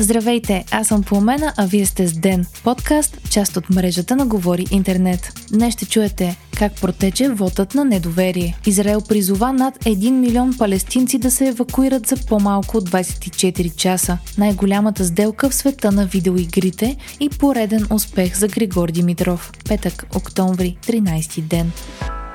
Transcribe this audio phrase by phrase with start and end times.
[0.00, 4.66] Здравейте, аз съм Пламена, а вие сте с Ден, подкаст, част от мрежата на Говори
[4.70, 5.32] Интернет.
[5.52, 8.56] Днес ще чуете как протече вотът на недоверие.
[8.66, 14.18] Израел призова над 1 милион палестинци да се евакуират за по-малко от 24 часа.
[14.38, 19.52] Най-голямата сделка в света на видеоигрите и пореден успех за Григор Димитров.
[19.68, 21.72] Петък, октомври, 13 ден.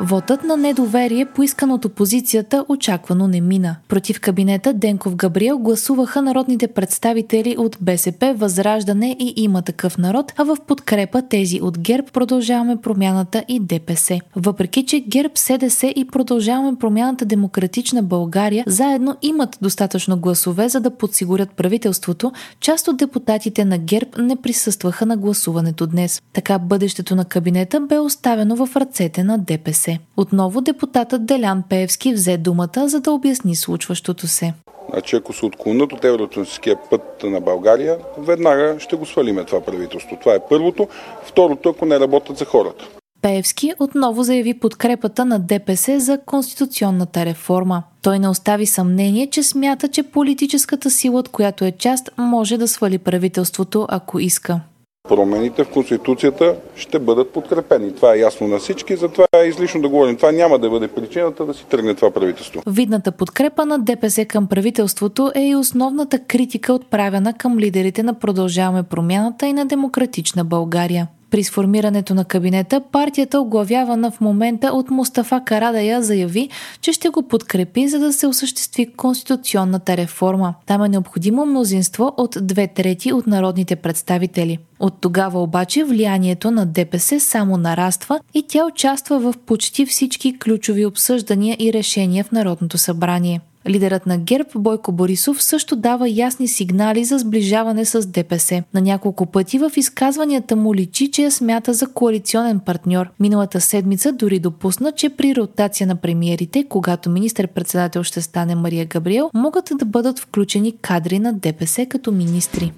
[0.00, 3.76] Вотът на недоверие, поискан от опозицията, очаквано не мина.
[3.88, 10.44] Против кабинета Денков Габриел гласуваха народните представители от БСП, Възраждане и има такъв народ, а
[10.44, 14.20] в подкрепа тези от ГЕРБ продължаваме промяната и ДПС.
[14.36, 20.90] Въпреки, че ГЕРБ, СДС и продължаваме промяната Демократична България заедно имат достатъчно гласове, за да
[20.90, 26.22] подсигурят правителството, част от депутатите на ГЕРБ не присъстваха на гласуването днес.
[26.32, 29.85] Така бъдещето на кабинета бе оставено в ръцете на ДПС.
[30.16, 34.54] Отново депутатът Делян Пеевски взе думата, за да обясни случващото се.
[34.90, 40.18] Значи ако се отклонят от евроатлантическия път на България, веднага ще го свалиме това правителство.
[40.20, 40.88] Това е първото.
[41.22, 42.88] Второто, ако не работят за хората.
[43.22, 47.82] Пеевски отново заяви подкрепата на ДПС за конституционната реформа.
[48.02, 52.68] Той не остави съмнение, че смята, че политическата сила, от която е част, може да
[52.68, 54.60] свали правителството, ако иска.
[55.08, 57.94] Промените в Конституцията ще бъдат подкрепени.
[57.94, 60.16] Това е ясно на всички, затова е излишно да говорим.
[60.16, 62.62] Това няма да бъде причината да си тръгне това правителство.
[62.66, 68.82] Видната подкрепа на ДПС към правителството е и основната критика отправена към лидерите на Продължаваме
[68.82, 71.08] промяната и на Демократична България.
[71.30, 76.48] При сформирането на кабинета партията, оглавявана в момента от Мустафа Карадая, заяви,
[76.80, 80.54] че ще го подкрепи, за да се осъществи конституционната реформа.
[80.66, 84.58] Там е необходимо мнозинство от две трети от народните представители.
[84.80, 90.86] От тогава обаче влиянието на ДПС само нараства и тя участва в почти всички ключови
[90.86, 93.40] обсъждания и решения в Народното събрание.
[93.68, 98.62] Лидерът на ГЕРБ Бойко Борисов също дава ясни сигнали за сближаване с ДПС.
[98.74, 103.10] На няколко пъти в изказванията му личи, че я смята за коалиционен партньор.
[103.20, 109.30] Миналата седмица дори допусна, че при ротация на премиерите, когато министър-председател ще стане Мария Габриел,
[109.34, 112.72] могат да бъдат включени кадри на ДПС като министри.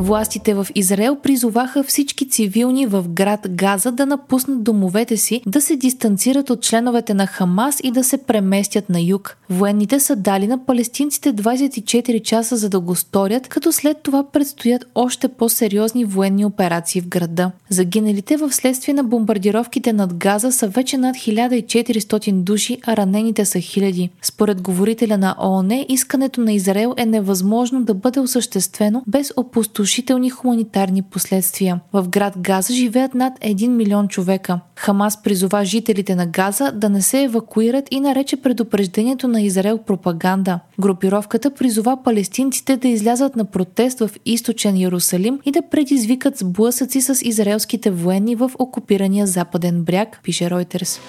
[0.00, 5.76] Властите в Израел призоваха всички цивилни в град Газа да напуснат домовете си, да се
[5.76, 9.36] дистанцират от членовете на Хамас и да се преместят на юг.
[9.50, 14.84] Военните са дали на палестинците 24 часа за да го сторят, като след това предстоят
[14.94, 17.50] още по-сериозни военни операции в града.
[17.70, 23.60] Загиналите в следствие на бомбардировките над Газа са вече над 1400 души, а ранените са
[23.60, 24.10] хиляди.
[24.22, 30.30] Според говорителя на ООН, искането на Израел е невъзможно да бъде осъществено без опустошение разрушителни
[30.30, 31.80] хуманитарни последствия.
[31.92, 34.60] В град Газа живеят над 1 милион човека.
[34.76, 40.60] Хамас призова жителите на Газа да не се евакуират и нарече предупреждението на Израел пропаганда.
[40.80, 47.18] Групировката призова палестинците да излязат на протест в източен Иерусалим и да предизвикат сблъсъци с
[47.22, 51.00] израелските военни в окупирания западен бряг, пише Reuters.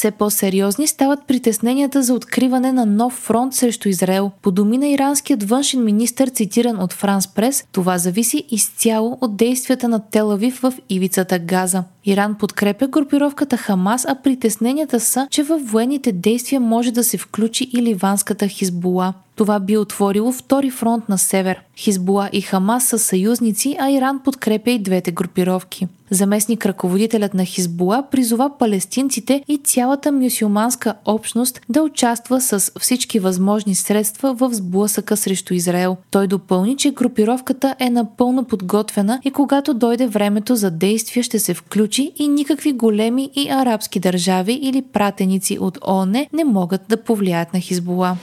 [0.00, 4.30] Все по-сериозни стават притесненията за откриване на нов фронт срещу Израел.
[4.42, 9.88] По думи на иранският външен министр, цитиран от Франс Прес, това зависи изцяло от действията
[9.88, 11.84] на Телавив в ивицата Газа.
[12.04, 17.70] Иран подкрепя групировката Хамас, а притесненията са, че във военните действия може да се включи
[17.72, 19.14] и ливанската Хизбула.
[19.36, 21.60] Това би отворило втори фронт на север.
[21.76, 25.88] Хизбула и Хамас са съюзници, а Иран подкрепя и двете групировки.
[26.10, 33.74] Заместник ръководителят на Хизбула призова палестинците и цялата мюсюлманска общност да участва с всички възможни
[33.74, 35.96] средства в сблъсъка срещу Израел.
[36.10, 41.54] Той допълни, че групировката е напълно подготвена и когато дойде времето за действие ще се
[41.54, 47.54] включи и никакви големи и арабски държави или пратеници от ООН не могат да повлияят
[47.54, 48.16] на Хизбула.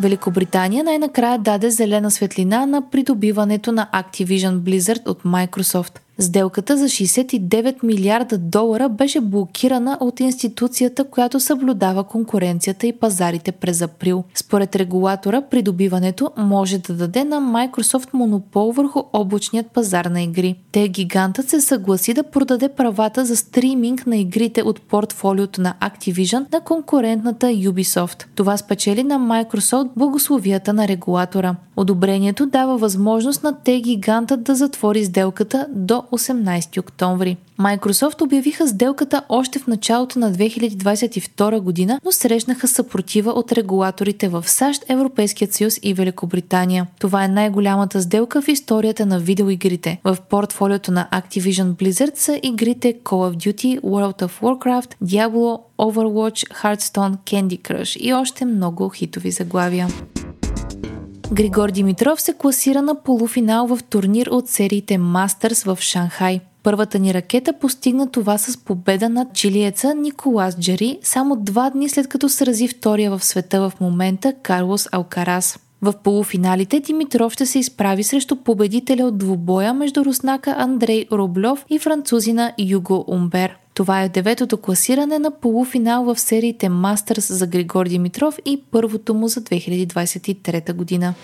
[0.00, 5.98] Великобритания най-накрая даде зелена светлина на придобиването на Activision Blizzard от Microsoft.
[6.22, 13.82] Сделката за 69 милиарда долара беше блокирана от институцията, която съблюдава конкуренцията и пазарите през
[13.82, 14.24] април.
[14.34, 20.56] Според регулатора, придобиването може да даде на Microsoft монопол върху облачният пазар на игри.
[20.72, 26.52] Те гигантът се съгласи да продаде правата за стриминг на игрите от портфолиото на Activision
[26.52, 28.24] на конкурентната Ubisoft.
[28.34, 31.54] Това спечели на Microsoft благословията на регулатора.
[31.76, 37.36] Одобрението дава възможност на те гигантът да затвори сделката до 18 октомври.
[37.60, 44.44] Microsoft обявиха сделката още в началото на 2022 година, но срещнаха съпротива от регулаторите в
[44.48, 46.86] САЩ, Европейският съюз и Великобритания.
[47.00, 50.00] Това е най-голямата сделка в историята на видеоигрите.
[50.04, 56.62] В портфолиото на Activision Blizzard са игрите Call of Duty, World of Warcraft, Diablo, Overwatch,
[56.62, 59.88] Hearthstone, Candy Crush и още много хитови заглавия.
[61.32, 66.40] Григор Димитров се класира на полуфинал в турнир от сериите Мастърс в Шанхай.
[66.62, 72.08] Първата ни ракета постигна това с победа над чилиеца Николас Джари само два дни след
[72.08, 75.58] като срази втория в света в момента Карлос Алкарас.
[75.82, 81.78] В полуфиналите Димитров ще се изправи срещу победителя от двубоя между руснака Андрей Рублев и
[81.78, 83.61] французина Юго Умбер.
[83.74, 89.28] Това е деветото класиране на полуфинал в сериите Мастърс за Григор Димитров и първото му
[89.28, 91.14] за 2023 година.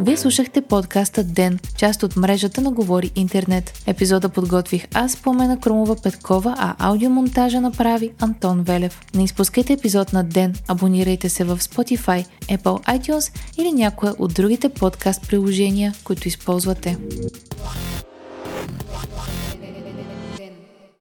[0.00, 3.82] Вие слушахте подкаста Ден, част от мрежата на Говори Интернет.
[3.86, 9.00] Епизода подготвих аз, Пламена Крумова Петкова, а аудиомонтажа направи Антон Велев.
[9.14, 14.68] Не изпускайте епизод на Ден, абонирайте се в Spotify, Apple iTunes или някоя от другите
[14.68, 16.96] подкаст приложения, които използвате.